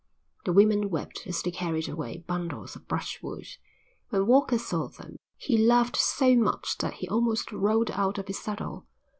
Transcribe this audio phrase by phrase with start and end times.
[0.45, 3.45] The women wept as they carried away bundles of brushwood.
[4.09, 8.39] When Walker saw them he laughed so much that he almost rolled out of his
[8.39, 8.87] saddle.